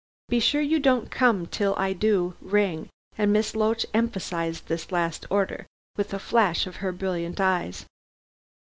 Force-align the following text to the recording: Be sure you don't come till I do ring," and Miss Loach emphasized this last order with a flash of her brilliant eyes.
Be 0.29 0.39
sure 0.39 0.61
you 0.63 0.79
don't 0.79 1.11
come 1.11 1.45
till 1.45 1.75
I 1.75 1.93
do 1.93 2.33
ring," 2.41 2.89
and 3.19 3.31
Miss 3.31 3.55
Loach 3.55 3.85
emphasized 3.93 4.65
this 4.65 4.91
last 4.91 5.27
order 5.29 5.67
with 5.95 6.11
a 6.11 6.17
flash 6.17 6.65
of 6.65 6.77
her 6.77 6.91
brilliant 6.91 7.39
eyes. 7.39 7.85